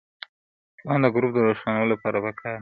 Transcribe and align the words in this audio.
توان 0.77 0.99
د 1.03 1.07
ګروپ 1.15 1.31
د 1.33 1.39
روښانولو 1.47 1.91
لپاره 1.93 2.17
پکار 2.25 2.55
دی. 2.55 2.59